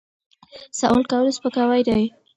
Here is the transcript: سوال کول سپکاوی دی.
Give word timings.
سوال 0.79 1.03
کول 1.11 1.25
سپکاوی 1.37 1.81
دی. 1.87 2.03